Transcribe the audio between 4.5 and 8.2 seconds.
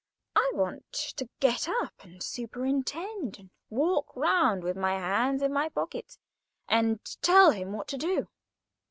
with my hands in my pockets, and tell him what to